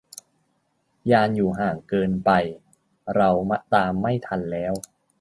[1.11, 2.29] ยานอยู่ห่างเกินไป
[3.15, 3.29] เรา
[3.73, 4.73] ตามไม่ทันแล้ว